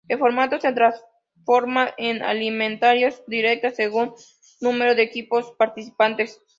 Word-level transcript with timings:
El 0.07 0.17
formato 0.17 0.59
se 0.59 0.73
transforma 0.73 1.93
en 1.95 2.23
eliminatorias 2.23 3.21
directas 3.27 3.75
según 3.75 4.15
número 4.59 4.95
de 4.95 5.03
equipos 5.03 5.51
participantes. 5.59 6.39